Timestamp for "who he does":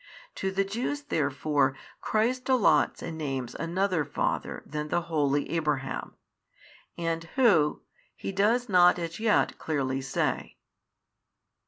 7.35-8.67